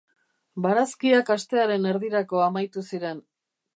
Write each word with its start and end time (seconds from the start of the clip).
Barazkiak 0.65 1.29
astearen 1.35 1.85
erdirako 1.93 2.41
amaitu 2.47 2.85
ziren. 2.89 3.21